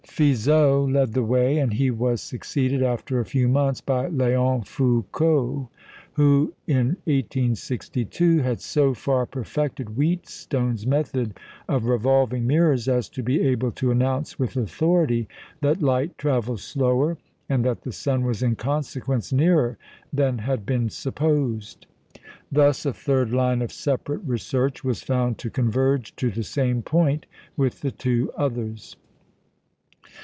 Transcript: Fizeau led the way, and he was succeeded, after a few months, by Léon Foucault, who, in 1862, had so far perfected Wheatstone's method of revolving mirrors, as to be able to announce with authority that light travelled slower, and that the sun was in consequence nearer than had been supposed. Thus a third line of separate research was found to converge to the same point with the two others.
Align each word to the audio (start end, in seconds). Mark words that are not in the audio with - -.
Fizeau 0.13 0.83
led 0.87 1.13
the 1.13 1.23
way, 1.23 1.57
and 1.57 1.73
he 1.73 1.89
was 1.89 2.21
succeeded, 2.21 2.83
after 2.83 3.19
a 3.19 3.25
few 3.25 3.47
months, 3.47 3.79
by 3.81 4.07
Léon 4.07 4.67
Foucault, 4.67 5.69
who, 6.13 6.53
in 6.67 6.87
1862, 7.05 8.39
had 8.39 8.59
so 8.61 8.93
far 8.93 9.25
perfected 9.25 9.87
Wheatstone's 9.97 10.85
method 10.85 11.39
of 11.67 11.85
revolving 11.85 12.45
mirrors, 12.45 12.87
as 12.87 13.09
to 13.09 13.23
be 13.23 13.41
able 13.41 13.71
to 13.71 13.89
announce 13.89 14.37
with 14.37 14.57
authority 14.57 15.27
that 15.61 15.81
light 15.81 16.15
travelled 16.19 16.59
slower, 16.59 17.17
and 17.49 17.65
that 17.65 17.81
the 17.81 17.93
sun 17.93 18.23
was 18.23 18.43
in 18.43 18.55
consequence 18.55 19.33
nearer 19.33 19.77
than 20.13 20.39
had 20.39 20.67
been 20.67 20.89
supposed. 20.89 21.87
Thus 22.51 22.85
a 22.85 22.93
third 22.93 23.31
line 23.31 23.63
of 23.63 23.71
separate 23.71 24.21
research 24.25 24.83
was 24.83 25.01
found 25.01 25.39
to 25.39 25.49
converge 25.49 26.15
to 26.17 26.29
the 26.29 26.43
same 26.43 26.83
point 26.83 27.25
with 27.57 27.79
the 27.81 27.91
two 27.91 28.31
others. 28.35 28.97